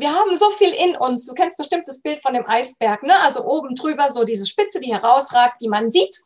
[0.00, 1.26] Wir haben so viel in uns.
[1.26, 3.20] Du kennst bestimmt das Bild von dem Eisberg, ne?
[3.20, 6.16] Also oben drüber so diese Spitze, die herausragt, die man sieht.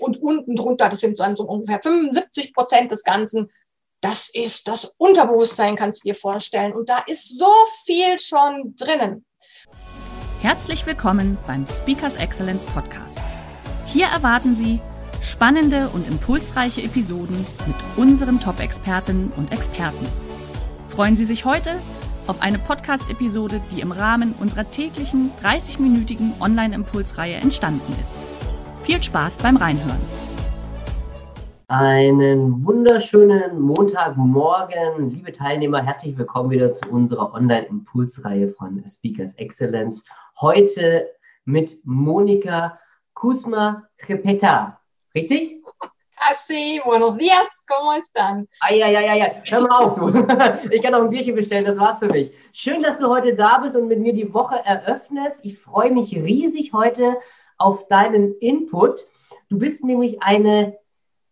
[0.00, 3.50] Und unten drunter, das sind so ungefähr 75 Prozent des Ganzen.
[4.02, 6.74] Das ist das Unterbewusstsein, kannst du dir vorstellen.
[6.74, 7.50] Und da ist so
[7.86, 9.24] viel schon drinnen.
[10.42, 13.16] Herzlich willkommen beim Speakers Excellence Podcast.
[13.86, 14.78] Hier erwarten Sie
[15.22, 20.06] spannende und impulsreiche Episoden mit unseren Top-Expertinnen und Experten.
[20.90, 21.80] Freuen Sie sich heute
[22.26, 28.14] auf eine Podcast-Episode, die im Rahmen unserer täglichen 30-minütigen Online-Impulsreihe entstanden ist.
[28.82, 30.00] Viel Spaß beim Reinhören.
[31.68, 35.82] Einen wunderschönen Montagmorgen, liebe Teilnehmer.
[35.82, 40.04] Herzlich willkommen wieder zu unserer Online-Impulsreihe von Speakers Excellence.
[40.40, 41.08] Heute
[41.44, 42.78] mit Monika
[43.14, 44.78] Kusma-Repeta.
[45.14, 45.61] Richtig?
[46.30, 48.48] Así, buenos días, ¿cómo están?
[48.60, 50.06] Ay, ay, ay, ay, hör mal auf, du.
[50.70, 52.30] Ich kann noch ein Bierchen bestellen, das war's für mich.
[52.52, 55.40] Schön, dass du heute da bist und mit mir die Woche eröffnest.
[55.42, 57.16] Ich freue mich riesig heute
[57.58, 59.04] auf deinen Input.
[59.48, 60.78] Du bist nämlich eine,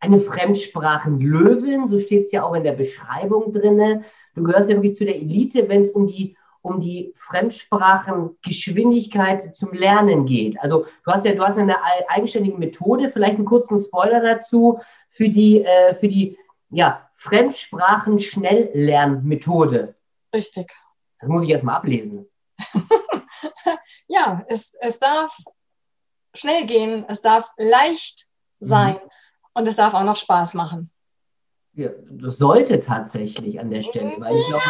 [0.01, 4.05] eine Fremdsprachenlöwin, so steht es ja auch in der Beschreibung drin.
[4.35, 9.73] Du gehörst ja wirklich zu der Elite, wenn es um die um die Fremdsprachengeschwindigkeit zum
[9.73, 10.61] Lernen geht.
[10.61, 11.77] Also du hast ja, du hast eine
[12.09, 16.37] eigenständige Methode, vielleicht einen kurzen Spoiler dazu für die, äh, für die
[16.71, 19.95] ja, Fremdsprachen-Schnelllernmethode.
[20.35, 20.67] Richtig.
[21.19, 22.27] Das muss ich erstmal ablesen.
[24.09, 25.37] ja, es, es darf
[26.35, 28.27] schnell gehen, es darf leicht
[28.61, 29.11] sein mhm.
[29.55, 30.91] und es darf auch noch Spaß machen.
[31.73, 34.65] Ja, das sollte tatsächlich an der Stelle, weil ich glaube,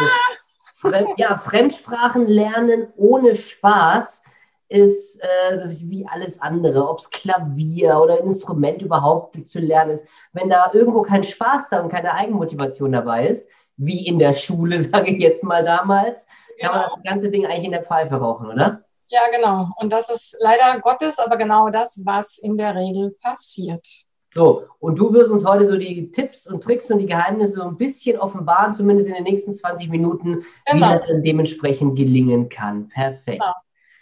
[0.80, 4.22] Fremd, ja, Fremdsprachen lernen ohne Spaß
[4.68, 9.92] ist, äh, das ist wie alles andere, ob es Klavier oder Instrument überhaupt zu lernen
[9.92, 10.06] ist.
[10.32, 14.80] Wenn da irgendwo kein Spaß da und keine Eigenmotivation dabei ist, wie in der Schule,
[14.82, 16.26] sage ich jetzt mal damals,
[16.58, 16.70] genau.
[16.70, 18.84] kann man das ganze Ding eigentlich in der Pfeife rauchen, oder?
[19.08, 19.68] Ja, genau.
[19.76, 23.84] Und das ist leider Gottes, aber genau das, was in der Regel passiert.
[24.32, 27.62] So, und du wirst uns heute so die Tipps und Tricks und die Geheimnisse so
[27.64, 30.86] ein bisschen offenbaren, zumindest in den nächsten 20 Minuten, genau.
[30.88, 32.88] wie das dann dementsprechend gelingen kann.
[32.88, 33.40] Perfekt.
[33.40, 33.54] Genau.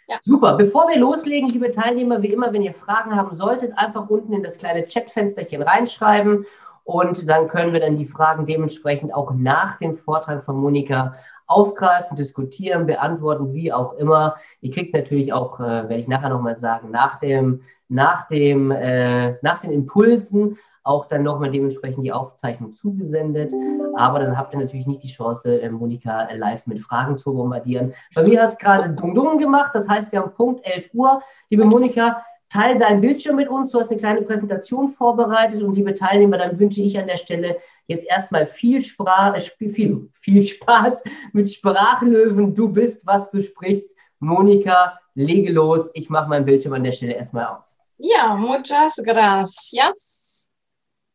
[0.09, 0.17] Ja.
[0.21, 0.57] Super.
[0.57, 4.43] Bevor wir loslegen, liebe Teilnehmer, wie immer, wenn ihr Fragen haben solltet, einfach unten in
[4.43, 6.47] das kleine Chatfensterchen reinschreiben
[6.85, 11.15] und dann können wir dann die Fragen dementsprechend auch nach dem Vortrag von Monika
[11.47, 14.37] aufgreifen, diskutieren, beantworten, wie auch immer.
[14.61, 19.33] Ihr kriegt natürlich auch, äh, werde ich nachher nochmal sagen, nach dem nach, dem, äh,
[19.43, 23.53] nach den Impulsen auch dann nochmal dementsprechend die Aufzeichnung zugesendet.
[23.97, 27.35] Aber dann habt ihr natürlich nicht die Chance, äh, Monika äh, live mit Fragen zu
[27.35, 27.93] bombardieren.
[28.15, 29.73] Bei mir hat es gerade dumm dumm gemacht.
[29.75, 31.21] Das heißt, wir haben Punkt 11 Uhr.
[31.51, 33.73] Liebe Monika, teile deinen Bildschirm mit uns.
[33.73, 35.63] Du hast eine kleine Präsentation vorbereitet.
[35.63, 40.09] Und liebe Teilnehmer, dann wünsche ich an der Stelle jetzt erstmal viel, Sprach, äh, viel,
[40.15, 42.55] viel Spaß mit Sprachlöwen.
[42.55, 43.95] Du bist, was du sprichst.
[44.21, 45.91] Monika, lege los.
[45.95, 47.77] Ich mache meinen Bildschirm an der Stelle erstmal aus.
[47.99, 50.51] Ja, muchas gracias.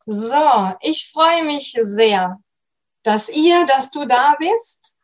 [0.06, 2.38] So, ich freue mich sehr,
[3.03, 5.00] dass ihr, dass du da bist.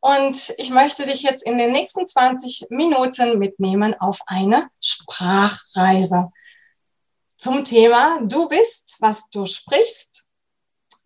[0.00, 6.32] Und ich möchte dich jetzt in den nächsten 20 Minuten mitnehmen auf eine Sprachreise
[7.36, 10.26] zum Thema Du bist, was du sprichst,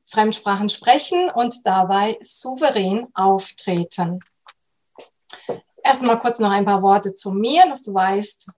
[0.07, 4.21] Fremdsprachen sprechen und dabei souverän auftreten.
[5.87, 8.51] Erstmal kurz noch ein paar Worte zu mir, dass du weißt,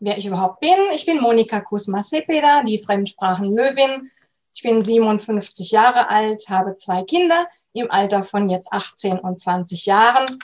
[0.00, 0.74] wer ich überhaupt bin.
[0.94, 4.10] Ich bin Monika Kusma-Sepeda, die Fremdsprachenlöwin.
[4.54, 9.84] Ich bin 57 Jahre alt, habe zwei Kinder im Alter von jetzt 18 und 20
[9.84, 10.38] Jahren.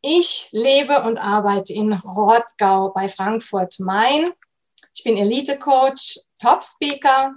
[0.00, 4.32] Ich lebe und arbeite in Rottgau bei Frankfurt Main.
[4.92, 7.36] Ich bin Elite-Coach, Top-Speaker,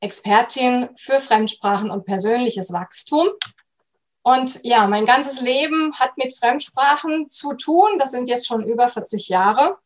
[0.00, 3.28] Expertin für Fremdsprachen und persönliches Wachstum.
[4.22, 7.98] Und ja, mein ganzes Leben hat mit Fremdsprachen zu tun.
[7.98, 9.78] Das sind jetzt schon über 40 Jahre.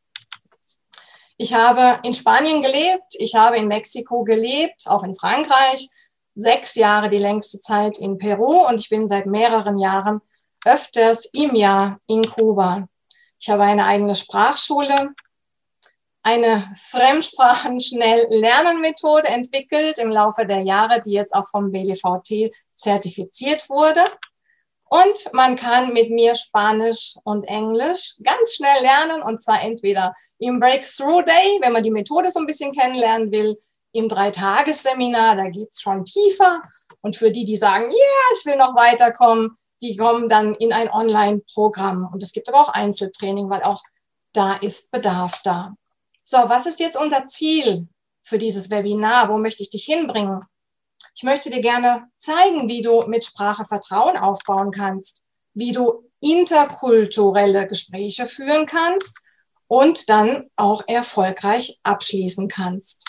[1.36, 5.88] Ich habe in Spanien gelebt, ich habe in Mexiko gelebt, auch in Frankreich,
[6.36, 10.20] sechs Jahre die längste Zeit in Peru und ich bin seit mehreren Jahren
[10.64, 12.88] öfters im Jahr in Kuba.
[13.40, 15.12] Ich habe eine eigene Sprachschule,
[16.22, 22.50] eine Fremdsprachen-Schnell-Lernen-Methode entwickelt im Laufe der Jahre, die jetzt auch vom BDVT
[22.84, 24.04] zertifiziert wurde.
[24.88, 30.60] Und man kann mit mir Spanisch und Englisch ganz schnell lernen und zwar entweder im
[30.60, 33.58] Breakthrough Day, wenn man die Methode so ein bisschen kennenlernen will,
[33.92, 36.62] im Dreitagesseminar, da geht's schon tiefer.
[37.00, 40.72] Und für die, die sagen, ja, yeah, ich will noch weiterkommen, die kommen dann in
[40.72, 42.08] ein Online-Programm.
[42.12, 43.82] Und es gibt aber auch Einzeltraining, weil auch
[44.32, 45.74] da ist Bedarf da.
[46.24, 47.88] So, was ist jetzt unser Ziel
[48.22, 49.28] für dieses Webinar?
[49.28, 50.40] Wo möchte ich dich hinbringen?
[51.14, 55.22] Ich möchte dir gerne zeigen, wie du mit Sprache Vertrauen aufbauen kannst,
[55.52, 59.20] wie du interkulturelle Gespräche führen kannst
[59.68, 63.04] und dann auch erfolgreich abschließen kannst.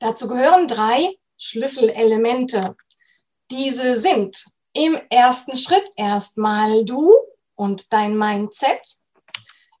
[0.00, 2.76] Dazu gehören drei Schlüsselelemente.
[3.50, 4.44] Diese sind
[4.74, 7.14] im ersten Schritt erstmal du
[7.54, 8.86] und dein Mindset.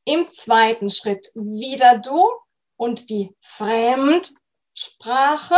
[0.04, 2.30] Im zweiten Schritt wieder du
[2.76, 5.56] und die Fremdsprache.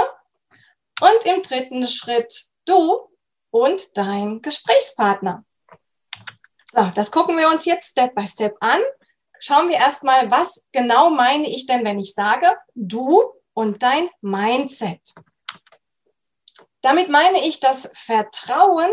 [1.00, 3.09] Und im dritten Schritt du
[3.50, 5.45] und dein Gesprächspartner.
[6.73, 8.81] So, das gucken wir uns jetzt Step by Step an.
[9.39, 13.23] Schauen wir erstmal, was genau meine ich denn, wenn ich sage, du
[13.55, 15.00] und dein Mindset.
[16.83, 18.91] Damit meine ich, dass Vertrauen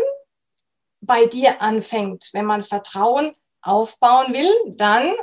[1.00, 2.30] bei dir anfängt.
[2.32, 5.14] Wenn man Vertrauen aufbauen will, dann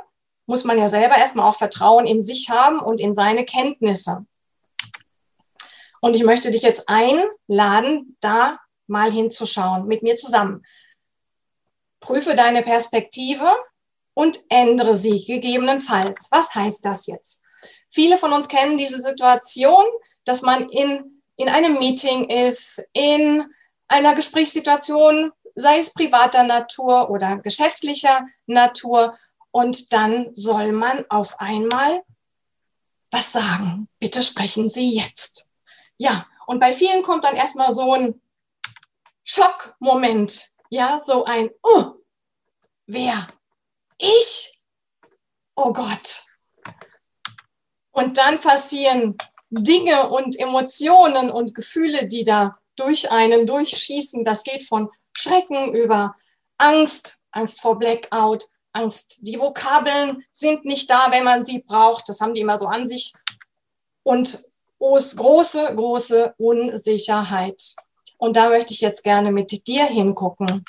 [0.46, 4.26] muss man ja selber erstmal auch Vertrauen in sich haben und in seine Kenntnisse.
[6.04, 10.62] Und ich möchte dich jetzt einladen, da mal hinzuschauen, mit mir zusammen.
[11.98, 13.50] Prüfe deine Perspektive
[14.12, 16.28] und ändere sie gegebenenfalls.
[16.30, 17.42] Was heißt das jetzt?
[17.88, 19.82] Viele von uns kennen diese Situation,
[20.26, 23.42] dass man in, in einem Meeting ist, in
[23.88, 29.16] einer Gesprächssituation, sei es privater Natur oder geschäftlicher Natur.
[29.52, 32.02] Und dann soll man auf einmal
[33.10, 33.88] was sagen.
[34.00, 35.48] Bitte sprechen Sie jetzt.
[35.98, 38.20] Ja, und bei vielen kommt dann erstmal so ein
[39.24, 40.50] Schockmoment.
[40.70, 41.94] Ja, so ein, oh,
[42.86, 43.26] wer?
[43.98, 44.58] Ich?
[45.54, 46.24] Oh Gott.
[47.92, 49.16] Und dann passieren
[49.50, 54.24] Dinge und Emotionen und Gefühle, die da durch einen durchschießen.
[54.24, 56.16] Das geht von Schrecken über
[56.58, 59.18] Angst, Angst vor Blackout, Angst.
[59.22, 62.08] Die Vokabeln sind nicht da, wenn man sie braucht.
[62.08, 63.12] Das haben die immer so an sich.
[64.02, 64.42] Und
[64.78, 67.60] große, große Unsicherheit.
[68.18, 70.64] Und da möchte ich jetzt gerne mit dir hingucken.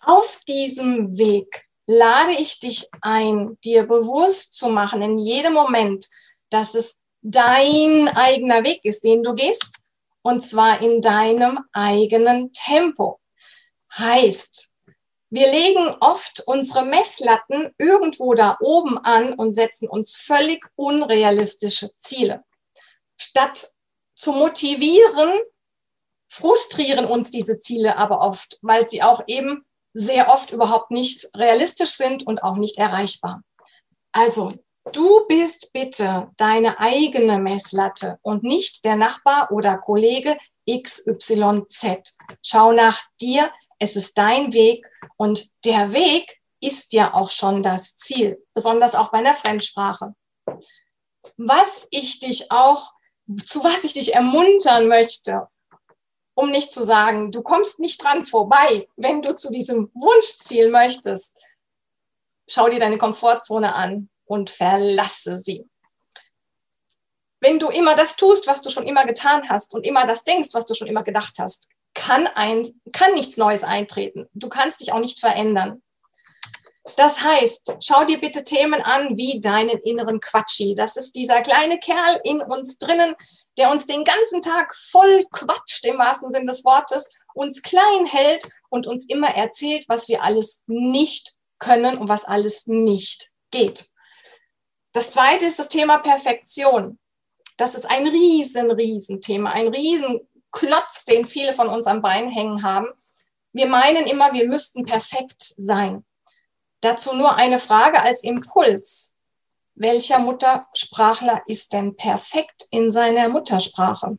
[0.00, 6.06] Auf diesem Weg lade ich dich ein, dir bewusst zu machen in jedem Moment,
[6.50, 9.82] dass es dein eigener Weg ist, den du gehst,
[10.22, 13.20] und zwar in deinem eigenen Tempo.
[13.96, 14.73] Heißt,
[15.34, 22.44] wir legen oft unsere Messlatten irgendwo da oben an und setzen uns völlig unrealistische Ziele.
[23.16, 23.66] Statt
[24.14, 25.40] zu motivieren,
[26.28, 31.96] frustrieren uns diese Ziele aber oft, weil sie auch eben sehr oft überhaupt nicht realistisch
[31.96, 33.42] sind und auch nicht erreichbar.
[34.12, 34.52] Also,
[34.92, 40.38] du bist bitte deine eigene Messlatte und nicht der Nachbar oder Kollege
[40.70, 42.16] XYZ.
[42.40, 47.96] Schau nach dir, es ist dein Weg und der Weg ist ja auch schon das
[47.96, 50.14] Ziel, besonders auch bei einer Fremdsprache.
[51.36, 52.94] Was ich dich auch,
[53.46, 55.48] zu was ich dich ermuntern möchte,
[56.34, 61.38] um nicht zu sagen, du kommst nicht dran vorbei, wenn du zu diesem Wunschziel möchtest,
[62.48, 65.68] schau dir deine Komfortzone an und verlasse sie.
[67.40, 70.48] Wenn du immer das tust, was du schon immer getan hast und immer das denkst,
[70.52, 74.28] was du schon immer gedacht hast, kann, ein, kann nichts Neues eintreten.
[74.34, 75.82] Du kannst dich auch nicht verändern.
[76.96, 80.74] Das heißt, schau dir bitte Themen an wie deinen inneren Quatschi.
[80.74, 83.14] Das ist dieser kleine Kerl in uns drinnen,
[83.56, 88.46] der uns den ganzen Tag voll quatscht im wahrsten Sinn des Wortes, uns klein hält
[88.68, 93.86] und uns immer erzählt, was wir alles nicht können und was alles nicht geht.
[94.92, 96.98] Das zweite ist das Thema Perfektion.
[97.56, 100.20] Das ist ein riesen, riesen Thema, ein riesen
[100.54, 102.86] Klotz, den viele von uns am Bein hängen haben.
[103.52, 106.04] Wir meinen immer, wir müssten perfekt sein.
[106.80, 109.14] Dazu nur eine Frage als Impuls.
[109.74, 114.16] Welcher Muttersprachler ist denn perfekt in seiner Muttersprache?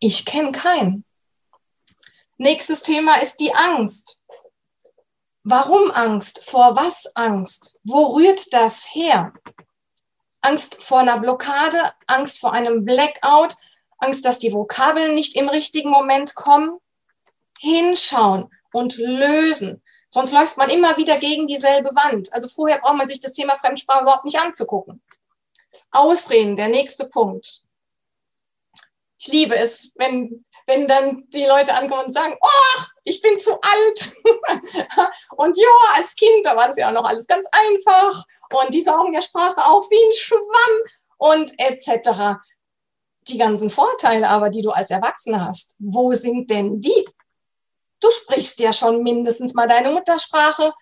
[0.00, 1.04] Ich kenne keinen.
[2.36, 4.20] Nächstes Thema ist die Angst.
[5.44, 6.44] Warum Angst?
[6.44, 7.78] Vor was Angst?
[7.84, 9.32] Wo rührt das her?
[10.40, 13.54] Angst vor einer Blockade, Angst vor einem Blackout,
[13.98, 16.78] Angst, dass die Vokabeln nicht im richtigen Moment kommen.
[17.60, 19.82] Hinschauen und lösen.
[20.10, 22.32] Sonst läuft man immer wieder gegen dieselbe Wand.
[22.32, 25.02] Also vorher braucht man sich das Thema Fremdsprache überhaupt nicht anzugucken.
[25.90, 27.62] Ausreden, der nächste Punkt.
[29.20, 33.58] Ich liebe es, wenn, wenn dann die Leute ankommen und sagen, oh, ich bin zu
[33.60, 34.12] alt.
[35.36, 38.24] und ja, als Kind, da war das ja auch noch alles ganz einfach.
[38.52, 40.78] Und die saugen der Sprache auf wie ein Schwamm
[41.18, 42.38] und etc.
[43.28, 47.04] Die ganzen Vorteile aber, die du als Erwachsener hast, wo sind denn die?
[48.00, 50.72] Du sprichst ja schon mindestens mal deine Muttersprache.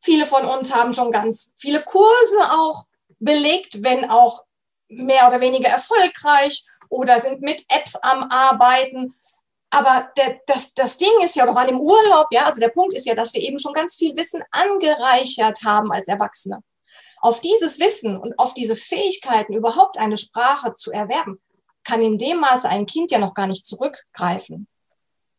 [0.00, 2.84] Viele von uns haben schon ganz viele Kurse auch
[3.18, 4.44] belegt, wenn auch
[4.88, 9.14] mehr oder weniger erfolgreich oder sind mit Apps am Arbeiten.
[9.70, 12.94] Aber der, das, das Ding ist ja, wir waren im Urlaub, ja, also der Punkt
[12.94, 16.60] ist ja, dass wir eben schon ganz viel Wissen angereichert haben als Erwachsene.
[17.20, 21.40] Auf dieses Wissen und auf diese Fähigkeiten, überhaupt eine Sprache zu erwerben,
[21.84, 24.66] kann in dem Maße ein Kind ja noch gar nicht zurückgreifen.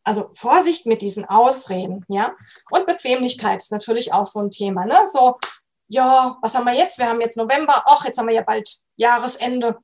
[0.04, 2.34] Also Vorsicht mit diesen Ausreden, ja.
[2.70, 5.02] Und Bequemlichkeit ist natürlich auch so ein Thema, ne?
[5.04, 5.36] So,
[5.88, 6.98] ja, was haben wir jetzt?
[6.98, 9.78] Wir haben jetzt November, ach, jetzt haben wir ja bald Jahresende.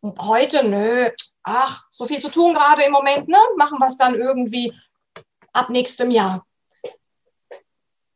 [0.00, 1.08] Und heute, nö,
[1.42, 3.38] ach, so viel zu tun gerade im Moment, ne?
[3.56, 4.74] Machen wir es dann irgendwie
[5.52, 6.46] ab nächstem Jahr.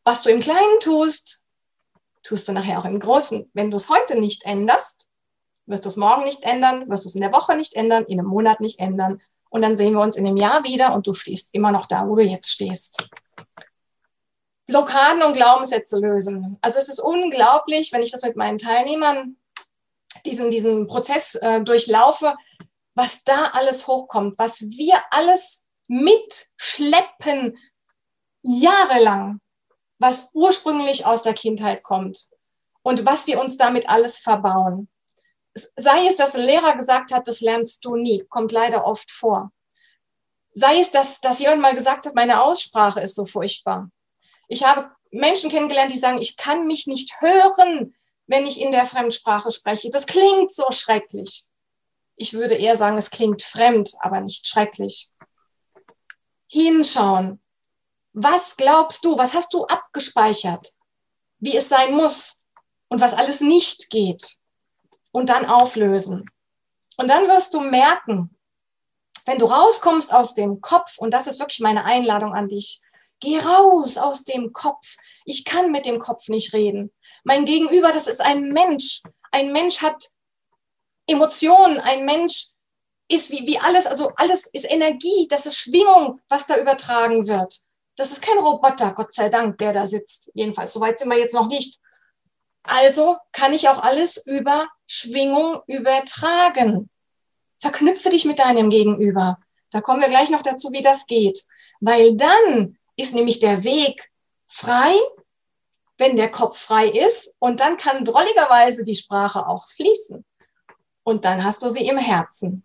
[0.04, 1.42] Was du im Kleinen tust,
[2.22, 3.50] tust du nachher auch im Großen.
[3.54, 5.08] Wenn du es heute nicht änderst,
[5.66, 8.18] wirst du es morgen nicht ändern, wirst du es in der Woche nicht ändern, in
[8.18, 9.20] einem Monat nicht ändern.
[9.50, 12.08] Und dann sehen wir uns in einem Jahr wieder und du stehst immer noch da,
[12.08, 13.08] wo du jetzt stehst.
[14.66, 16.58] Blockaden und Glaubenssätze lösen.
[16.61, 19.37] Also es ist unglaublich, wenn ich das mit meinen Teilnehmern
[20.25, 22.35] diesen, diesen Prozess äh, durchlaufe,
[22.94, 27.56] was da alles hochkommt, was wir alles mitschleppen,
[28.42, 29.40] jahrelang,
[29.99, 32.28] was ursprünglich aus der Kindheit kommt
[32.82, 34.88] und was wir uns damit alles verbauen.
[35.76, 39.52] Sei es, dass ein Lehrer gesagt hat, das lernst du nie, kommt leider oft vor.
[40.52, 43.90] Sei es, dass, dass jemand mal gesagt hat, meine Aussprache ist so furchtbar.
[44.48, 47.94] Ich habe Menschen kennengelernt, die sagen, ich kann mich nicht hören,
[48.26, 49.90] wenn ich in der Fremdsprache spreche.
[49.90, 51.46] Das klingt so schrecklich.
[52.16, 55.10] Ich würde eher sagen, es klingt fremd, aber nicht schrecklich.
[56.48, 57.42] Hinschauen.
[58.12, 59.18] Was glaubst du?
[59.18, 60.72] Was hast du abgespeichert?
[61.38, 62.46] Wie es sein muss
[62.88, 64.38] und was alles nicht geht?
[65.16, 66.25] Und dann auflösen.
[66.99, 68.37] Und dann wirst du merken,
[69.25, 72.82] wenn du rauskommst aus dem Kopf, und das ist wirklich meine Einladung an dich,
[73.20, 74.96] Geh raus aus dem Kopf.
[75.25, 76.92] Ich kann mit dem Kopf nicht reden.
[77.25, 79.02] Mein Gegenüber, das ist ein Mensch.
[79.32, 80.08] Ein Mensch hat
[81.06, 81.80] Emotionen.
[81.80, 82.49] Ein Mensch
[83.08, 85.26] ist wie, wie alles, also alles ist Energie.
[85.28, 87.58] Das ist Schwingung, was da übertragen wird.
[87.96, 90.30] Das ist kein Roboter, Gott sei Dank, der da sitzt.
[90.35, 91.80] Jedenfalls, soweit sind wir jetzt noch nicht.
[92.64, 96.90] Also kann ich auch alles über Schwingung übertragen.
[97.58, 99.38] Verknüpfe dich mit deinem Gegenüber.
[99.70, 101.44] Da kommen wir gleich noch dazu, wie das geht.
[101.80, 104.10] Weil dann ist nämlich der Weg
[104.48, 104.94] frei,
[105.98, 107.36] wenn der Kopf frei ist.
[107.38, 110.24] Und dann kann drolligerweise die Sprache auch fließen.
[111.02, 112.62] Und dann hast du sie im Herzen.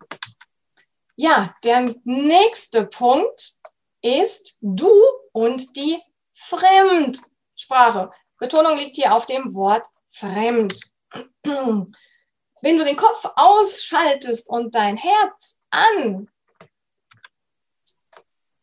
[1.16, 3.52] Ja, der nächste Punkt
[4.00, 4.90] ist du
[5.32, 5.98] und die
[6.34, 8.10] Fremdsprache.
[8.38, 10.90] Betonung liegt hier auf dem Wort fremd.
[12.62, 16.30] Wenn du den Kopf ausschaltest und dein Herz an,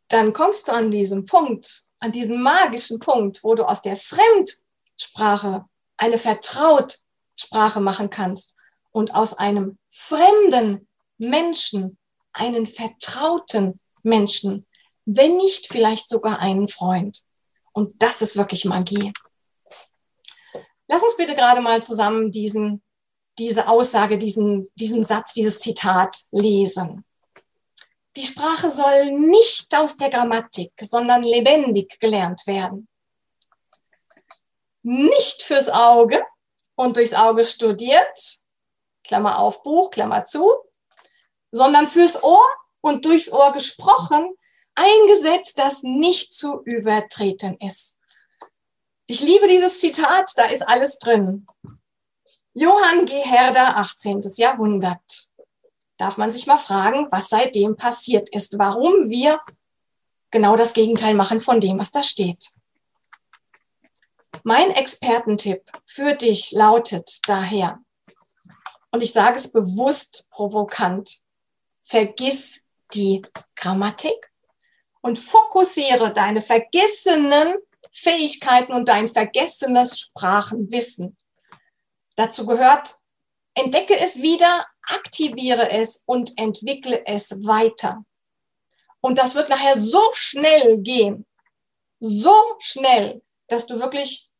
[0.07, 5.65] dann kommst du an diesem Punkt, an diesen magischen Punkt, wo du aus der Fremdsprache
[5.97, 8.55] eine Vertrautsprache machen kannst
[8.91, 10.87] und aus einem fremden
[11.17, 11.97] Menschen
[12.31, 14.65] einen vertrauten Menschen,
[15.05, 17.19] wenn nicht vielleicht sogar einen Freund.
[17.73, 19.11] Und das ist wirklich Magie.
[20.87, 22.81] Lass uns bitte gerade mal zusammen diesen,
[23.39, 27.05] diese Aussage, diesen, diesen Satz, dieses Zitat lesen.
[28.15, 32.87] Die Sprache soll nicht aus der Grammatik, sondern lebendig gelernt werden.
[34.81, 36.23] Nicht fürs Auge
[36.75, 38.39] und durchs Auge studiert,
[39.03, 40.53] Klammer auf Buch, Klammer zu,
[41.51, 42.45] sondern fürs Ohr
[42.81, 44.35] und durchs Ohr gesprochen,
[44.75, 47.99] ein Gesetz, das nicht zu übertreten ist.
[49.07, 51.47] Ich liebe dieses Zitat, da ist alles drin.
[52.59, 53.13] Johann G.
[53.21, 54.21] Herder, 18.
[54.35, 55.29] Jahrhundert
[55.95, 59.39] darf man sich mal fragen, was seitdem passiert ist, warum wir
[60.29, 62.49] genau das Gegenteil machen von dem, was da steht.
[64.43, 67.79] Mein Expertentipp für dich lautet daher,
[68.91, 71.19] und ich sage es bewusst provokant,
[71.81, 73.21] vergiss die
[73.55, 74.33] Grammatik
[74.99, 77.55] und fokussiere deine vergessenen
[77.93, 81.15] Fähigkeiten und dein vergessenes Sprachenwissen.
[82.19, 82.97] Dazu gehört,
[83.53, 88.03] entdecke es wieder, aktiviere es und entwickle es weiter.
[88.99, 91.25] Und das wird nachher so schnell gehen,
[92.01, 94.31] so schnell, dass du wirklich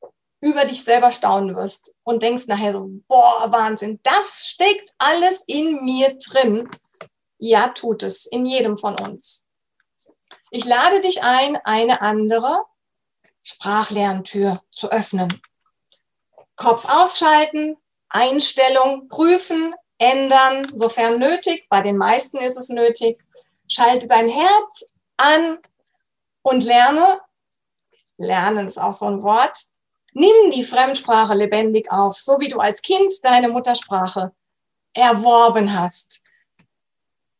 [0.41, 5.81] über dich selber staunen wirst und denkst nachher so, boah, Wahnsinn, das steckt alles in
[5.86, 6.69] mir drin.
[7.38, 9.48] Ja, tut es, in jedem von uns.
[10.51, 12.65] Ich lade dich ein, eine andere
[13.41, 15.41] Sprachlerntür zu öffnen.
[16.60, 17.78] Kopf ausschalten,
[18.10, 21.68] Einstellung prüfen, ändern, sofern nötig.
[21.70, 23.24] Bei den meisten ist es nötig.
[23.70, 25.60] Schalte dein Herz an
[26.42, 27.22] und lerne.
[28.18, 29.58] Lernen ist auch so ein Wort.
[30.12, 34.34] Nimm die Fremdsprache lebendig auf, so wie du als Kind deine Muttersprache
[34.92, 36.24] erworben hast.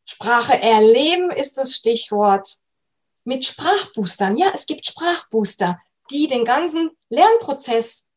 [0.06, 2.60] Sprache erleben ist das Stichwort.
[3.26, 4.38] Mit Sprachboostern.
[4.38, 5.78] Ja, es gibt Sprachbooster,
[6.10, 8.12] die den ganzen Lernprozess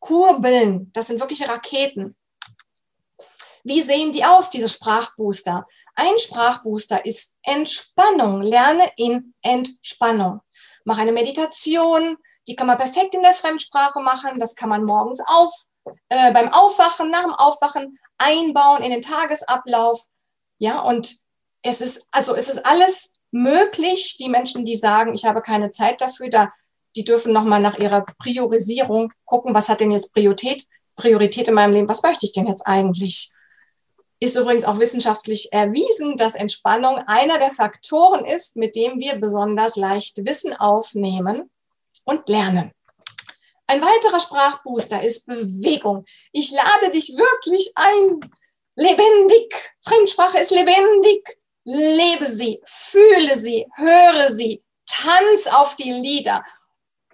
[0.00, 0.90] ankurbeln.
[0.92, 2.16] Das sind wirkliche Raketen.
[3.64, 5.66] Wie sehen die aus, diese Sprachbooster?
[5.94, 8.42] Ein Sprachbooster ist Entspannung.
[8.42, 10.40] Lerne in Entspannung.
[10.84, 12.16] Mach eine Meditation.
[12.46, 14.38] Die kann man perfekt in der Fremdsprache machen.
[14.38, 15.52] Das kann man morgens auf,
[16.08, 20.02] äh, beim Aufwachen, nach dem Aufwachen einbauen in den Tagesablauf.
[20.58, 21.14] Ja, und
[21.62, 24.16] es ist, also es ist alles möglich.
[24.18, 26.52] Die Menschen, die sagen, ich habe keine Zeit dafür, da,
[26.96, 30.66] die dürfen nochmal nach ihrer Priorisierung gucken, was hat denn jetzt Priorität,
[30.96, 31.88] Priorität in meinem Leben?
[31.88, 33.32] Was möchte ich denn jetzt eigentlich?
[34.20, 39.76] Ist übrigens auch wissenschaftlich erwiesen, dass Entspannung einer der Faktoren ist, mit dem wir besonders
[39.76, 41.50] leicht Wissen aufnehmen
[42.04, 42.72] und lernen.
[43.68, 46.04] Ein weiterer Sprachbooster ist Bewegung.
[46.32, 48.18] Ich lade dich wirklich ein.
[48.74, 49.54] Lebendig.
[49.82, 51.38] Fremdsprache ist lebendig.
[51.64, 56.42] Lebe sie, fühle sie, höre sie, tanz auf die Lieder.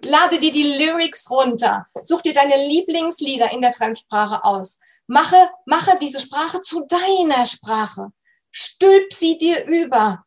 [0.05, 1.87] Lade dir die Lyrics runter.
[2.03, 4.79] Such dir deine Lieblingslieder in der Fremdsprache aus.
[5.07, 8.11] Mache, mache diese Sprache zu deiner Sprache.
[8.51, 10.23] Stülp sie dir über.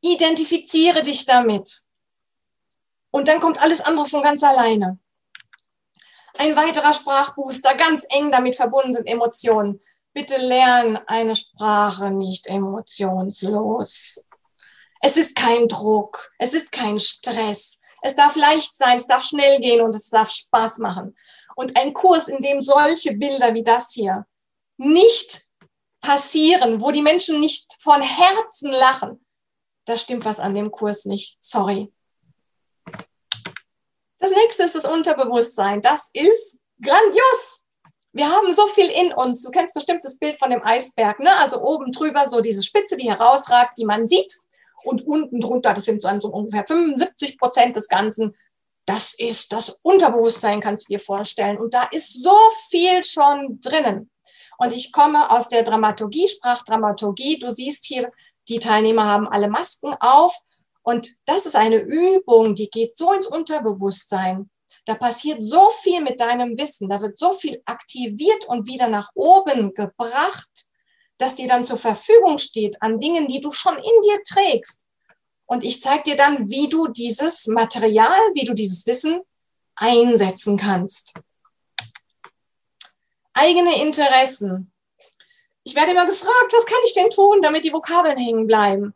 [0.00, 1.82] Identifiziere dich damit.
[3.10, 4.98] Und dann kommt alles andere von ganz alleine.
[6.38, 9.80] Ein weiterer Sprachbooster, ganz eng damit verbunden sind Emotionen.
[10.14, 14.24] Bitte lern eine Sprache nicht emotionslos.
[15.02, 17.80] Es ist kein Druck, es ist kein Stress.
[18.02, 21.16] Es darf leicht sein, es darf schnell gehen und es darf Spaß machen.
[21.56, 24.26] Und ein Kurs, in dem solche Bilder wie das hier
[24.76, 25.42] nicht
[26.00, 29.24] passieren, wo die Menschen nicht von Herzen lachen,
[29.84, 31.36] da stimmt was an dem Kurs nicht.
[31.40, 31.92] Sorry.
[34.18, 35.80] Das nächste ist das Unterbewusstsein.
[35.82, 37.64] Das ist grandios.
[38.12, 39.42] Wir haben so viel in uns.
[39.42, 41.36] Du kennst bestimmt das Bild von dem Eisberg, ne?
[41.38, 44.32] Also oben drüber so diese Spitze, die herausragt, die man sieht.
[44.84, 48.34] Und unten drunter, das sind so ungefähr 75 Prozent des Ganzen,
[48.86, 51.58] das ist das Unterbewusstsein, kannst du dir vorstellen.
[51.58, 52.36] Und da ist so
[52.70, 54.10] viel schon drinnen.
[54.58, 57.38] Und ich komme aus der Dramaturgie, Sprachdramaturgie.
[57.38, 58.10] Du siehst hier,
[58.48, 60.36] die Teilnehmer haben alle Masken auf.
[60.82, 64.50] Und das ist eine Übung, die geht so ins Unterbewusstsein.
[64.86, 66.88] Da passiert so viel mit deinem Wissen.
[66.88, 70.50] Da wird so viel aktiviert und wieder nach oben gebracht,
[71.20, 74.86] dass dir dann zur Verfügung steht an Dingen, die du schon in dir trägst.
[75.44, 79.20] Und ich zeige dir dann, wie du dieses Material, wie du dieses Wissen
[79.76, 81.20] einsetzen kannst.
[83.34, 84.72] Eigene Interessen.
[85.62, 88.94] Ich werde immer gefragt, was kann ich denn tun, damit die Vokabeln hängen bleiben?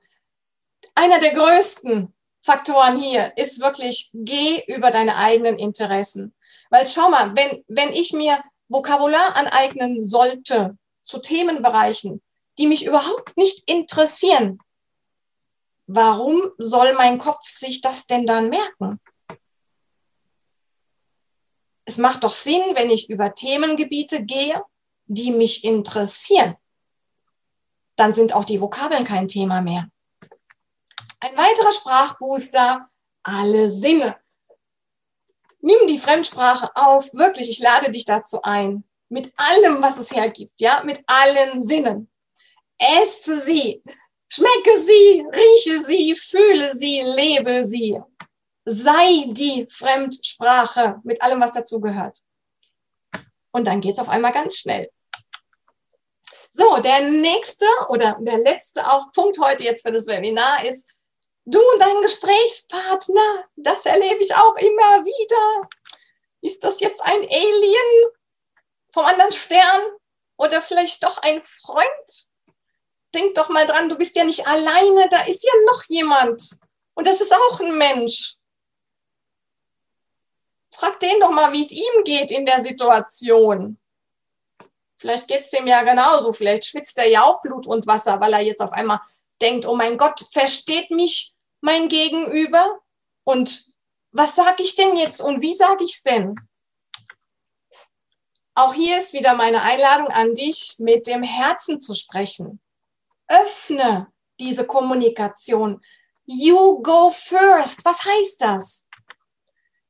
[0.95, 6.35] Einer der größten Faktoren hier ist wirklich, geh über deine eigenen Interessen.
[6.71, 12.23] Weil schau mal, wenn, wenn ich mir Vokabular aneignen sollte zu Themenbereichen,
[12.59, 14.59] die mich überhaupt nicht interessieren,
[15.87, 19.01] warum soll mein Kopf sich das denn dann merken?
[21.85, 24.63] Es macht doch Sinn, wenn ich über Themengebiete gehe,
[25.07, 26.57] die mich interessieren.
[27.97, 29.89] Dann sind auch die Vokabeln kein Thema mehr.
[31.21, 32.89] Ein weiterer Sprachbooster,
[33.23, 34.17] alle Sinne.
[35.61, 38.85] Nimm die Fremdsprache auf, wirklich, ich lade dich dazu ein.
[39.15, 42.11] Mit allem, was es hergibt, ja, mit allen Sinnen.
[42.77, 43.81] Esse sie,
[44.29, 47.97] Schmecke sie, rieche sie, fühle sie, lebe sie.
[48.65, 52.19] Sei die Fremdsprache mit allem, was dazu gehört.
[53.53, 54.91] Und dann geht es auf einmal ganz schnell.
[56.51, 60.89] So, der nächste oder der letzte auch Punkt heute jetzt für das Webinar ist,
[61.45, 65.69] du und dein Gesprächspartner, das erlebe ich auch immer wieder.
[66.41, 68.11] Ist das jetzt ein Alien
[68.95, 69.83] vom anderen Stern
[70.37, 72.31] oder vielleicht doch ein Freund?
[73.15, 76.59] denk doch mal dran, du bist ja nicht alleine, da ist ja noch jemand.
[76.95, 78.37] Und das ist auch ein Mensch.
[80.73, 83.79] Frag den doch mal, wie es ihm geht in der Situation.
[84.97, 86.33] Vielleicht geht es dem ja genauso.
[86.33, 89.01] Vielleicht schwitzt er ja auch Blut und Wasser, weil er jetzt auf einmal
[89.41, 92.81] denkt, oh mein Gott, versteht mich mein Gegenüber?
[93.25, 93.73] Und
[94.13, 96.37] was sage ich denn jetzt und wie sage ich es denn?
[98.55, 102.61] Auch hier ist wieder meine Einladung an dich, mit dem Herzen zu sprechen.
[103.27, 105.81] Öffne diese Kommunikation.
[106.25, 107.85] You go first.
[107.85, 108.87] Was heißt das?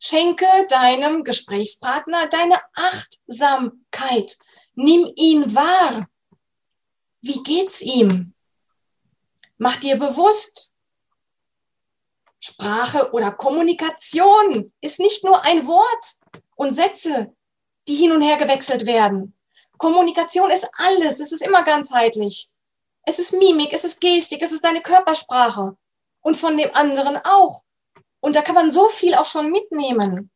[0.01, 4.37] Schenke deinem Gesprächspartner deine Achtsamkeit.
[4.75, 6.07] Nimm ihn wahr.
[7.21, 8.35] Wie geht's ihm?
[9.57, 10.75] Mach dir bewusst,
[12.41, 16.17] Sprache oder Kommunikation ist nicht nur ein Wort
[16.57, 17.35] und Sätze,
[17.89, 19.35] die hin und her gewechselt werden.
[19.79, 22.49] Kommunikation ist alles, es ist immer ganzheitlich.
[23.07, 25.77] Es ist Mimik, es ist Gestik, es ist deine Körpersprache
[26.23, 27.63] und von dem anderen auch.
[28.21, 30.31] Und da kann man so viel auch schon mitnehmen.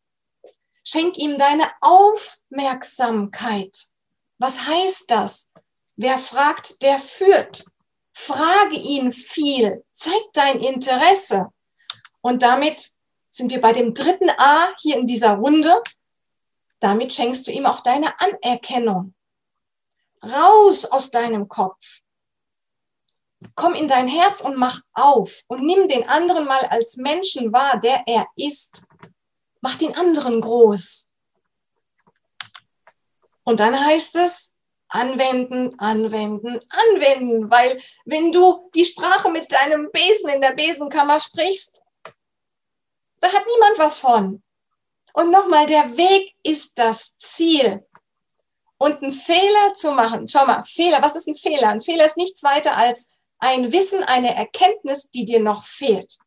[0.85, 3.77] Schenk ihm deine Aufmerksamkeit.
[4.39, 5.51] Was heißt das?
[5.97, 7.65] Wer fragt, der führt.
[8.13, 9.85] Frage ihn viel.
[9.93, 11.49] Zeig dein Interesse.
[12.21, 12.91] Und damit
[13.31, 15.83] sind wir bei dem dritten A hier in dieser Runde.
[16.81, 19.15] Damit schenkst du ihm auch deine Anerkennung.
[20.23, 22.03] Raus aus deinem Kopf.
[23.55, 27.79] Komm in dein Herz und mach auf und nimm den anderen mal als Menschen wahr,
[27.79, 28.87] der er ist.
[29.61, 31.11] Mach den anderen groß.
[33.45, 34.53] Und dann heißt es,
[34.89, 41.83] anwenden, anwenden, anwenden, weil wenn du die Sprache mit deinem Besen in der Besenkammer sprichst,
[43.21, 44.43] da hat niemand was von.
[45.19, 47.85] Und nochmal, der Weg ist das Ziel.
[48.79, 51.71] Und einen Fehler zu machen, schau mal, Fehler, was ist ein Fehler?
[51.71, 56.19] Ein Fehler ist nichts weiter als ein Wissen, eine Erkenntnis, die dir noch fehlt.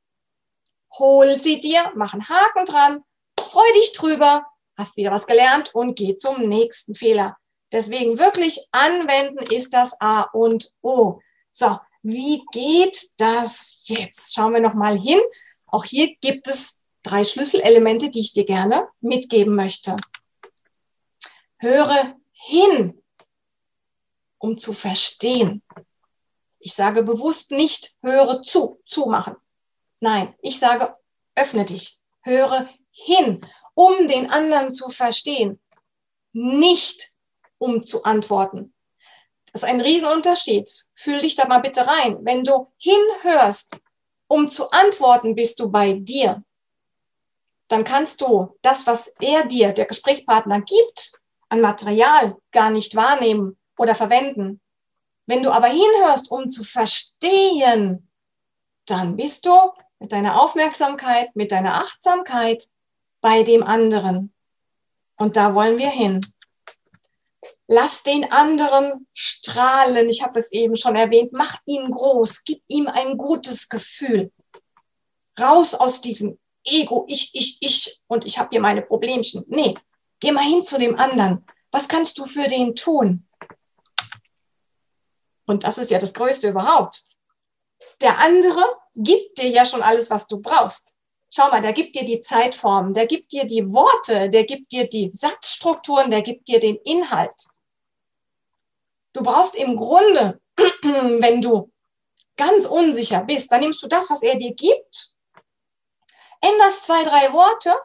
[0.99, 3.03] Hol sie dir, mach einen Haken dran,
[3.39, 4.45] freu dich drüber,
[4.77, 7.37] hast wieder was gelernt und geh zum nächsten Fehler.
[7.71, 11.21] Deswegen wirklich anwenden ist das A und O.
[11.49, 14.33] So, wie geht das jetzt?
[14.33, 15.21] Schauen wir noch mal hin.
[15.67, 19.95] Auch hier gibt es drei Schlüsselelemente, die ich dir gerne mitgeben möchte.
[21.57, 23.01] Höre hin,
[24.37, 25.63] um zu verstehen.
[26.59, 29.35] Ich sage bewusst nicht, höre zu, zumachen.
[29.99, 30.95] Nein, ich sage,
[31.35, 33.41] öffne dich, höre hin,
[33.73, 35.59] um den anderen zu verstehen,
[36.33, 37.11] nicht
[37.57, 38.73] um zu antworten.
[39.51, 40.69] Das ist ein Riesenunterschied.
[40.95, 42.17] Fühl dich da mal bitte rein.
[42.21, 43.77] Wenn du hinhörst,
[44.27, 46.43] um zu antworten, bist du bei dir.
[47.71, 51.13] Dann kannst du das, was er dir, der Gesprächspartner, gibt,
[51.47, 54.59] an Material gar nicht wahrnehmen oder verwenden.
[55.25, 58.11] Wenn du aber hinhörst, um zu verstehen,
[58.85, 59.57] dann bist du
[59.99, 62.61] mit deiner Aufmerksamkeit, mit deiner Achtsamkeit
[63.21, 64.33] bei dem anderen.
[65.15, 66.19] Und da wollen wir hin.
[67.67, 70.09] Lass den anderen strahlen.
[70.09, 71.31] Ich habe es eben schon erwähnt.
[71.31, 72.43] Mach ihn groß.
[72.43, 74.29] Gib ihm ein gutes Gefühl.
[75.39, 79.43] Raus aus diesem Ego, ich, ich, ich und ich habe hier meine Problemchen.
[79.47, 79.73] Nee,
[80.19, 81.45] geh mal hin zu dem anderen.
[81.71, 83.27] Was kannst du für den tun?
[85.45, 87.03] Und das ist ja das Größte überhaupt.
[87.99, 90.93] Der andere gibt dir ja schon alles, was du brauchst.
[91.33, 94.89] Schau mal, der gibt dir die Zeitform, der gibt dir die Worte, der gibt dir
[94.89, 97.47] die Satzstrukturen, der gibt dir den Inhalt.
[99.13, 101.71] Du brauchst im Grunde, wenn du
[102.35, 105.13] ganz unsicher bist, dann nimmst du das, was er dir gibt,
[106.41, 107.75] änderst zwei, drei Worte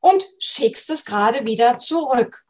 [0.00, 2.44] und schickst es gerade wieder zurück.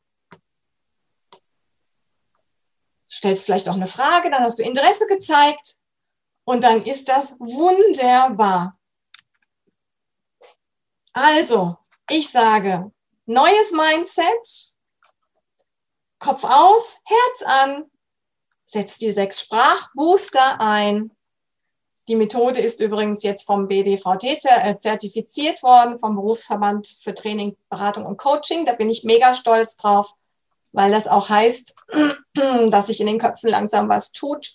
[3.18, 5.76] stellst vielleicht auch eine Frage, dann hast du Interesse gezeigt
[6.44, 8.78] und dann ist das wunderbar.
[11.12, 11.76] Also,
[12.08, 12.92] ich sage,
[13.26, 14.76] neues Mindset,
[16.20, 17.90] Kopf aus, Herz an,
[18.64, 21.16] setz die sechs Sprachbooster ein.
[22.08, 28.06] Die Methode ist übrigens jetzt vom BDVT äh, zertifiziert worden, vom Berufsverband für Training, Beratung
[28.06, 28.64] und Coaching.
[28.64, 30.14] Da bin ich mega stolz drauf
[30.72, 31.76] weil das auch heißt,
[32.70, 34.54] dass sich in den Köpfen langsam was tut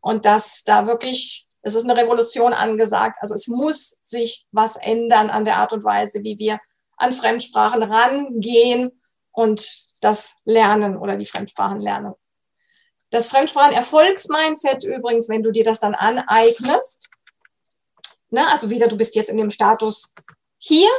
[0.00, 3.18] und dass da wirklich, es ist eine Revolution angesagt.
[3.20, 6.60] Also es muss sich was ändern an der Art und Weise, wie wir
[6.96, 9.00] an Fremdsprachen rangehen
[9.32, 12.14] und das lernen oder die Fremdsprachen lernen.
[13.10, 17.08] Das Fremdsprachen-Erfolgsmindset übrigens, wenn du dir das dann aneignest,
[18.30, 20.14] ne, also wieder, du bist jetzt in dem Status
[20.58, 20.90] hier,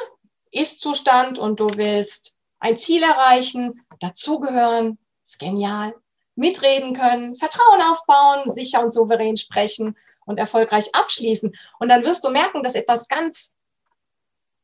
[0.52, 5.94] Ist-Zustand und du willst ein Ziel erreichen, dazugehören, ist genial,
[6.36, 9.96] mitreden können, Vertrauen aufbauen, sicher und souverän sprechen
[10.26, 11.56] und erfolgreich abschließen.
[11.80, 13.56] Und dann wirst du merken, dass etwas ganz,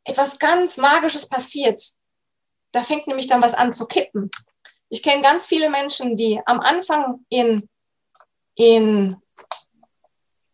[0.04, 1.82] etwas ganz Magisches passiert.
[2.72, 4.32] Da fängt nämlich dann was an zu kippen.
[4.90, 7.68] Ich kenne ganz viele Menschen, die am Anfang in,
[8.56, 9.18] in,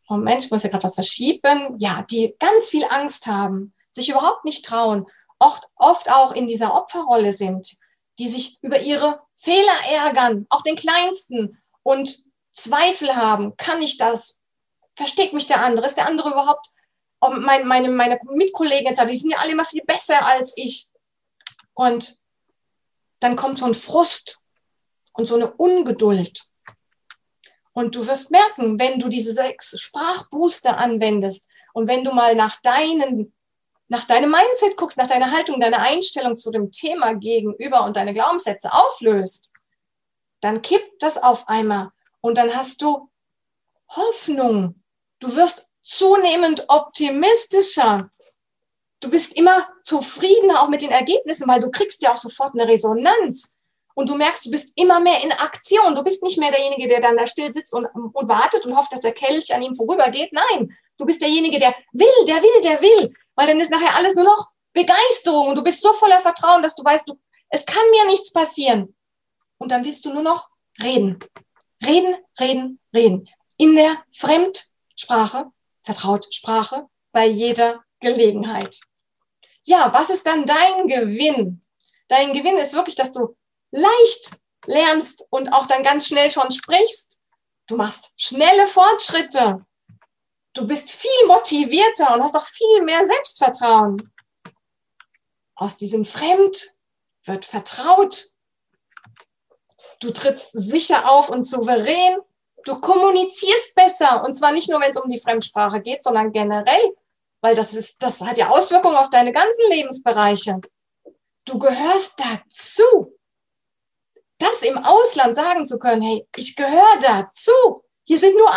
[0.08, 4.46] Moment, ich muss ja gerade was verschieben, ja, die ganz viel Angst haben, sich überhaupt
[4.46, 5.06] nicht trauen,
[5.40, 7.78] oft, oft auch in dieser Opferrolle sind,
[8.20, 13.56] die sich über ihre Fehler ärgern, auch den kleinsten und Zweifel haben.
[13.58, 14.40] Kann ich das?
[14.96, 15.86] Versteht mich der andere?
[15.86, 16.68] Ist der andere überhaupt?
[17.22, 20.90] Meine, meine, meine Mitkollegen, die sind ja alle immer viel besser als ich.
[21.74, 22.21] Und
[23.22, 24.40] dann kommt so ein Frust
[25.14, 26.44] und so eine Ungeduld.
[27.72, 32.60] Und du wirst merken, wenn du diese sechs Sprachbooster anwendest und wenn du mal nach
[32.62, 33.34] deinen
[33.88, 38.14] nach deinem Mindset guckst, nach deiner Haltung, deiner Einstellung zu dem Thema gegenüber und deine
[38.14, 39.52] Glaubenssätze auflöst,
[40.40, 41.90] dann kippt das auf einmal
[42.22, 43.10] und dann hast du
[43.90, 44.82] Hoffnung.
[45.20, 48.10] Du wirst zunehmend optimistischer.
[49.02, 52.68] Du bist immer zufriedener auch mit den Ergebnissen, weil du kriegst ja auch sofort eine
[52.68, 53.58] Resonanz.
[53.94, 55.96] Und du merkst, du bist immer mehr in Aktion.
[55.96, 58.94] Du bist nicht mehr derjenige, der dann da still sitzt und, und wartet und hofft,
[58.94, 60.32] dass der Kelch an ihm vorübergeht.
[60.32, 64.16] Nein, du bist derjenige, der will, der will, der will weil dann ist nachher alles
[64.16, 67.84] nur noch Begeisterung und du bist so voller Vertrauen, dass du weißt, du, es kann
[67.90, 68.96] mir nichts passieren.
[69.58, 70.50] Und dann willst du nur noch
[70.82, 71.20] reden.
[71.84, 73.30] Reden, reden, reden.
[73.58, 78.80] In der Fremdsprache, Vertrautsprache, bei jeder Gelegenheit.
[79.72, 81.62] Ja, was ist dann dein Gewinn?
[82.08, 83.36] Dein Gewinn ist wirklich, dass du
[83.72, 84.32] leicht
[84.66, 87.22] lernst und auch dann ganz schnell schon sprichst.
[87.68, 89.66] Du machst schnelle Fortschritte
[90.54, 94.12] du bist viel motivierter und hast auch viel mehr Selbstvertrauen.
[95.56, 96.76] Aus diesem Fremd
[97.26, 98.30] wird vertraut.
[100.00, 102.18] Du trittst sicher auf und souverän.
[102.66, 106.96] Du kommunizierst besser und zwar nicht nur, wenn es um die Fremdsprache geht, sondern generell,
[107.42, 110.62] weil das ist, das hat ja Auswirkungen auf deine ganzen Lebensbereiche.
[111.46, 113.18] Du gehörst dazu.
[114.38, 117.84] Das im Ausland sagen zu können, hey, ich gehöre dazu.
[118.06, 118.50] Hier sind nur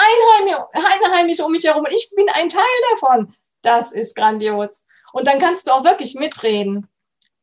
[0.73, 3.35] Einheimische um mich herum und ich bin ein Teil davon.
[3.63, 4.87] Das ist grandios.
[5.13, 6.89] Und dann kannst du auch wirklich mitreden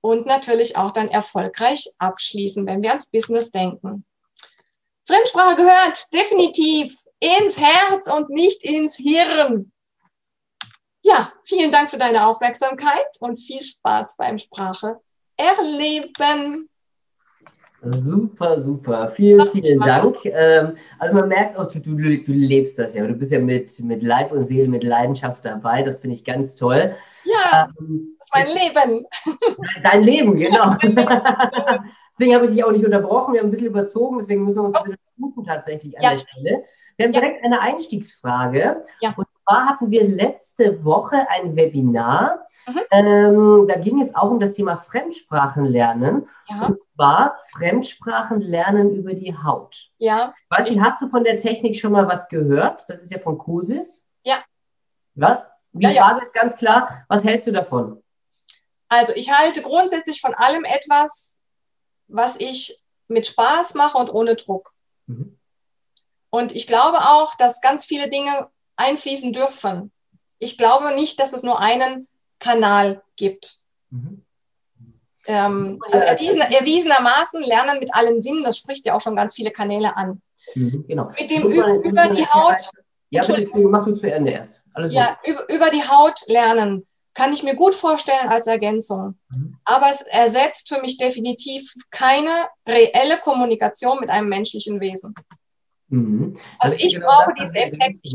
[0.02, 4.06] und natürlich auch dann erfolgreich abschließen, wenn wir ans Business denken.
[5.08, 9.71] Fremdsprache gehört definitiv ins Herz und nicht ins Hirn.
[11.04, 15.00] Ja, vielen Dank für deine Aufmerksamkeit und viel Spaß beim Sprache
[15.36, 16.68] erleben.
[17.84, 19.12] Super, super.
[19.16, 20.24] Vielen, vielen Dank.
[20.26, 23.06] Ähm, also man merkt auch, du, du, du lebst das ja.
[23.08, 25.82] Du bist ja mit, mit Leib und Seele, mit Leidenschaft dabei.
[25.82, 26.96] Das finde ich ganz toll.
[27.26, 29.06] Ja, ähm, das ist mein Leben.
[29.84, 30.76] Dein Leben, genau.
[32.14, 33.34] deswegen habe ich dich auch nicht unterbrochen.
[33.34, 36.12] Wir haben ein bisschen überzogen, deswegen müssen wir uns ein bisschen sputen tatsächlich an ja.
[36.12, 36.64] der Stelle.
[36.98, 37.46] Wir haben direkt ja.
[37.46, 38.86] eine Einstiegsfrage.
[39.02, 39.14] Ja.
[39.18, 42.82] Und zwar hatten wir letzte Woche ein Webinar Mhm.
[42.92, 46.30] Ähm, da ging es auch um das Thema Fremdsprachenlernen.
[46.50, 46.66] Ja.
[46.66, 49.90] Und zwar Fremdsprachenlernen über die Haut.
[49.98, 50.34] Ja.
[50.50, 52.86] Weiß ich, hast du von der Technik schon mal was gehört?
[52.88, 54.08] Das ist ja von Kusis.
[54.24, 54.44] Ja.
[55.16, 55.40] Was?
[55.74, 56.26] Die ja, Frage ja.
[56.26, 58.04] ist ganz klar, was hältst du davon?
[58.90, 61.38] Also ich halte grundsätzlich von allem etwas,
[62.08, 62.78] was ich
[63.08, 64.74] mit Spaß mache und ohne Druck.
[65.08, 65.40] Mhm.
[66.30, 68.50] Und ich glaube auch, dass ganz viele Dinge
[68.82, 69.92] einfließen dürfen.
[70.40, 72.08] Ich glaube nicht, dass es nur einen
[72.40, 73.58] Kanal gibt.
[73.90, 74.26] Mhm.
[75.28, 79.52] Ähm, also erwiesen, erwiesenermaßen lernen mit allen Sinnen, das spricht ja auch schon ganz viele
[79.52, 80.22] Kanäle an.
[80.56, 81.12] Mhm, genau.
[81.18, 82.72] Mit dem über, über die Haut.
[83.12, 83.22] Ja,
[83.54, 84.62] mach du zu Ende erst.
[84.74, 89.20] Alles ja, über, über die Haut lernen kann ich mir gut vorstellen als Ergänzung.
[89.30, 89.58] Mhm.
[89.66, 95.14] Aber es ersetzt für mich definitiv keine reelle Kommunikation mit einem menschlichen Wesen.
[95.92, 96.38] Mhm.
[96.58, 98.00] Also ich genau brauche diesen Effekt.
[98.02, 98.14] Ich,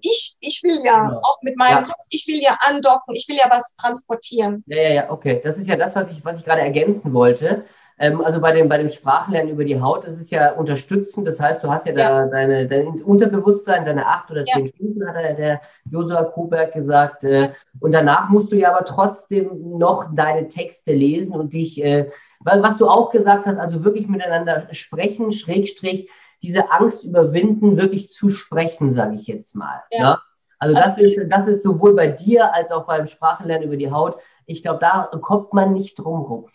[0.00, 1.18] ich, ich, will ja genau.
[1.18, 1.82] auch mit meinem ja.
[1.82, 4.64] Kopf, ich will ja andocken, ich will ja was transportieren.
[4.66, 5.40] Ja, ja, ja, okay.
[5.44, 7.64] Das ist ja das, was ich, was ich gerade ergänzen wollte.
[7.98, 11.26] Ähm, also bei dem, bei dem Sprachlernen über die Haut, das ist ja unterstützend.
[11.26, 12.24] Das heißt, du hast ja, ja.
[12.24, 14.72] da deine, dein Unterbewusstsein, deine acht oder zehn ja.
[14.72, 17.24] Stunden, hat der, der Josua Koberg gesagt.
[17.24, 22.08] Äh, und danach musst du ja aber trotzdem noch deine Texte lesen und dich, äh,
[22.42, 26.08] was du auch gesagt hast, also wirklich miteinander sprechen, Schrägstrich,
[26.42, 29.82] diese Angst überwinden, wirklich zu sprechen, sage ich jetzt mal.
[29.90, 29.98] Ja.
[29.98, 30.22] ja?
[30.58, 33.90] Also das also, ist, das ist sowohl bei dir als auch beim Sprachenlernen über die
[33.90, 34.20] Haut.
[34.44, 36.50] Ich glaube, da kommt man nicht drum rum.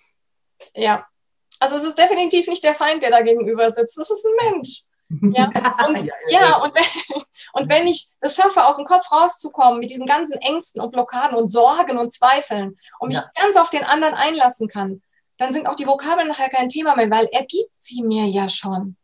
[0.75, 1.05] Ja,
[1.59, 3.97] also es ist definitiv nicht der Feind, der da gegenüber sitzt.
[3.97, 4.83] Das ist ein Mensch.
[5.35, 5.45] Ja,
[5.87, 9.79] und, ja, ja, ja, und, wenn, und wenn ich es schaffe, aus dem Kopf rauszukommen
[9.79, 13.83] mit diesen ganzen Ängsten und Blockaden und Sorgen und Zweifeln und mich ganz auf den
[13.83, 15.01] anderen einlassen kann,
[15.37, 18.49] dann sind auch die Vokabeln nachher kein Thema mehr, weil er gibt sie mir ja
[18.49, 18.97] schon.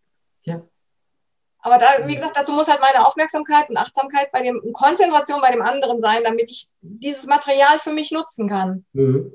[1.62, 5.41] Aber da, wie gesagt, dazu muss halt meine Aufmerksamkeit und Achtsamkeit bei dem, und Konzentration
[5.41, 8.86] bei dem anderen sein, damit ich dieses Material für mich nutzen kann.
[8.93, 9.34] Mhm.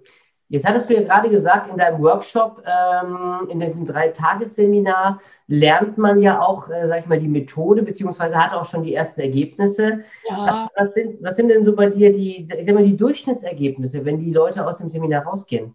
[0.48, 6.20] Jetzt hattest du ja gerade gesagt, in deinem Workshop, ähm, in diesem Dreitagesseminar, lernt man
[6.20, 10.04] ja auch, äh, sag ich mal, die Methode, beziehungsweise hat auch schon die ersten Ergebnisse.
[10.28, 10.68] Ja.
[10.76, 14.04] Was, was, sind, was sind denn so bei dir die, ich sag mal, die Durchschnittsergebnisse,
[14.04, 15.74] wenn die Leute aus dem Seminar rausgehen?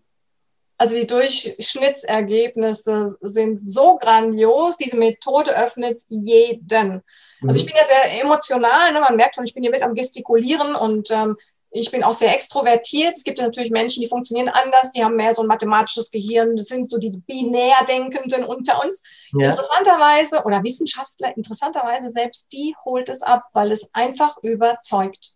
[0.82, 4.78] Also die Durchschnittsergebnisse sind so grandios.
[4.78, 7.04] Diese Methode öffnet jeden.
[7.44, 7.68] Also ich mhm.
[7.68, 9.00] bin ja sehr emotional, ne?
[9.00, 11.38] man merkt schon, ich bin hier mit am Gestikulieren und ähm,
[11.70, 13.16] ich bin auch sehr extrovertiert.
[13.16, 16.56] Es gibt natürlich Menschen, die funktionieren anders, die haben mehr so ein mathematisches Gehirn.
[16.56, 19.04] Das sind so die binär Denkenden unter uns.
[19.38, 19.52] Ja.
[19.52, 25.36] Interessanterweise, oder Wissenschaftler, interessanterweise selbst die holt es ab, weil es einfach überzeugt.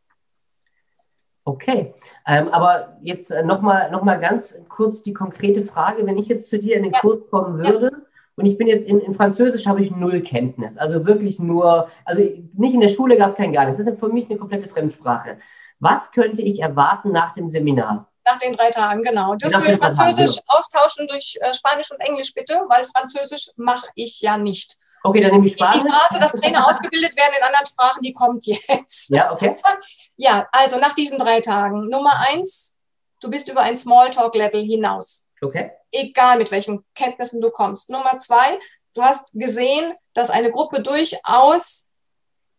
[1.48, 1.94] Okay,
[2.26, 6.06] ähm, aber jetzt äh, nochmal noch mal ganz kurz die konkrete Frage.
[6.08, 7.00] Wenn ich jetzt zu dir in den ja.
[7.00, 7.98] Kurs kommen würde ja.
[8.36, 10.76] und ich bin jetzt in, in Französisch, habe ich null Kenntnis.
[10.76, 13.78] Also wirklich nur, also nicht in der Schule gab kein gar nichts.
[13.78, 15.38] Das ist für mich eine komplette Fremdsprache.
[15.80, 18.10] Was könnte ich erwarten nach dem Seminar?
[18.26, 19.36] Nach den drei Tagen, genau.
[19.36, 24.20] Dürfen wir Französisch Tagen, austauschen durch äh, Spanisch und Englisch bitte, weil Französisch mache ich
[24.20, 24.80] ja nicht.
[25.06, 25.84] Okay, dann nehme ich Spanisch.
[25.84, 29.10] Die Phase, dass Trainer ausgebildet werden in anderen Sprachen, die kommt jetzt.
[29.10, 29.56] Ja, okay.
[30.18, 31.90] Ja, also nach diesen drei Tagen.
[31.90, 32.80] Nummer eins,
[33.22, 35.28] du bist über ein Smalltalk-Level hinaus.
[35.42, 35.72] Okay.
[35.92, 37.90] Egal mit welchen Kenntnissen du kommst.
[37.90, 38.58] Nummer zwei,
[38.96, 41.88] du hast gesehen, dass eine Gruppe durchaus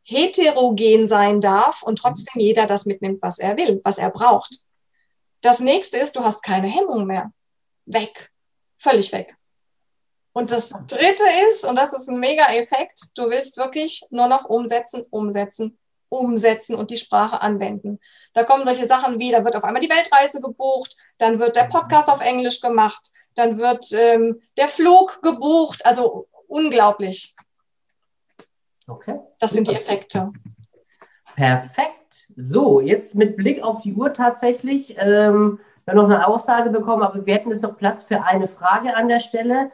[0.04, 4.61] heterogen sein darf und trotzdem jeder das mitnimmt, was er will, was er braucht.
[5.40, 7.32] Das nächste ist, du hast keine Hemmung mehr.
[7.87, 8.30] Weg.
[8.78, 9.37] Völlig weg.
[10.37, 14.44] Und das dritte ist, und das ist ein mega Effekt, du willst wirklich nur noch
[14.44, 15.79] umsetzen, umsetzen,
[16.11, 18.01] umsetzen und die Sprache anwenden.
[18.35, 21.64] Da kommen solche Sachen wie, da wird auf einmal die Weltreise gebucht, dann wird der
[21.64, 27.35] Podcast auf Englisch gemacht, dann wird ähm, der Flug gebucht, also unglaublich.
[28.87, 29.18] Okay.
[29.38, 30.33] Das sind die Effekte.
[31.35, 32.29] Perfekt.
[32.37, 34.96] So, jetzt mit Blick auf die Uhr tatsächlich.
[34.99, 38.49] Ähm, wir haben noch eine Aussage bekommen, aber wir hätten jetzt noch Platz für eine
[38.49, 39.70] Frage an der Stelle.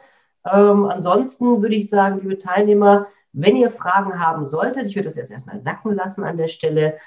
[0.51, 5.17] Ähm, ansonsten würde ich sagen, liebe Teilnehmer, wenn ihr Fragen haben solltet, ich würde das
[5.17, 6.99] jetzt erstmal sacken lassen an der Stelle.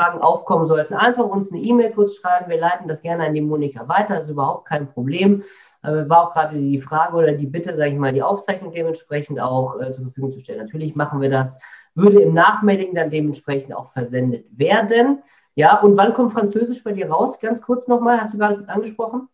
[0.00, 2.48] Fragen aufkommen sollten, einfach uns eine E-Mail kurz schreiben.
[2.48, 5.42] Wir leiten das gerne an die Monika weiter, das ist überhaupt kein Problem.
[5.82, 9.40] Äh, war auch gerade die Frage oder die Bitte, sage ich mal, die Aufzeichnung dementsprechend
[9.40, 10.60] auch äh, zur Verfügung zu stellen.
[10.60, 11.58] Natürlich machen wir das,
[11.94, 15.22] würde im Nachmailing dann dementsprechend auch versendet werden.
[15.54, 17.38] Ja, und wann kommt Französisch bei dir raus?
[17.38, 19.28] Ganz kurz nochmal, hast du gerade kurz angesprochen?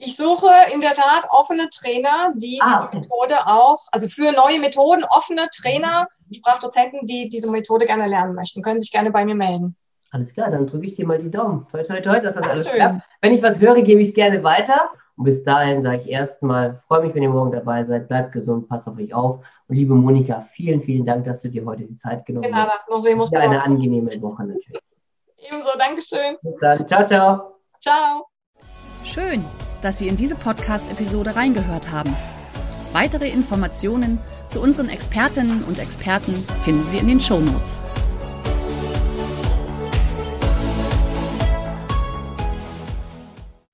[0.00, 2.96] Ich suche in der Tat offene Trainer, die ah, diese okay.
[2.96, 8.62] Methode auch, also für neue Methoden, offene Trainer, Sprachdozenten, die diese Methode gerne lernen möchten,
[8.62, 9.76] können sich gerne bei mir melden.
[10.10, 11.66] Alles klar, dann drücke ich dir mal die Daumen.
[11.70, 12.76] Toi, toi, toi, dass das Ach, alles schön.
[12.76, 13.02] klappt.
[13.20, 14.90] Wenn ich was höre, gebe ich es gerne weiter.
[15.16, 18.06] Und bis dahin sage ich erstmal, freue mich, wenn ihr morgen dabei seid.
[18.06, 19.44] Bleibt gesund, passt auf euch auf.
[19.66, 22.88] Und liebe Monika, vielen, vielen Dank, dass du dir heute die Zeit genommen genau, hast.
[22.88, 24.80] Nos vemos ja, eine angenehme Woche natürlich.
[25.36, 26.36] Ebenso, Dankeschön.
[26.40, 26.86] Bis dann.
[26.86, 27.54] Ciao, ciao.
[27.80, 28.26] Ciao.
[29.02, 29.44] Schön,
[29.82, 32.14] dass Sie in diese Podcast-Episode reingehört haben.
[32.92, 37.82] Weitere Informationen zu unseren Expertinnen und Experten finden Sie in den Show Notes.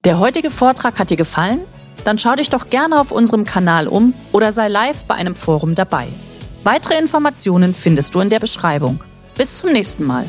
[0.04, 1.60] Der heutige Vortrag hat dir gefallen?
[2.04, 5.74] Dann schau dich doch gerne auf unserem Kanal um oder sei live bei einem Forum
[5.74, 6.08] dabei.
[6.62, 9.02] Weitere Informationen findest du in der Beschreibung.
[9.36, 10.28] Bis zum nächsten Mal.